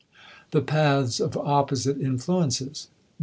*The 0.49 0.63
Paths 0.63 1.19
of 1.19 1.37
Opposite 1.37 2.01
Influences. 2.01 2.87